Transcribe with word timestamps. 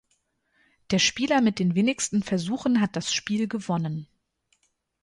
Der 0.89 0.97
Spieler 0.97 1.41
mit 1.41 1.59
den 1.59 1.75
wenigsten 1.75 2.23
Versuchen 2.23 2.81
hat 2.81 2.95
das 2.95 3.13
Spiel 3.13 3.47
gewonnen. 3.47 4.07